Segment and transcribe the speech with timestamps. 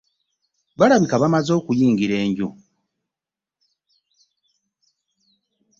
[0.79, 2.49] Balabika baamaze okuyingira enju.